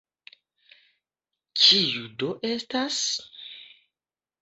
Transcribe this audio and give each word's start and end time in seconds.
Kiu 1.65 2.01
do 2.25 2.33
estas? 2.55 3.01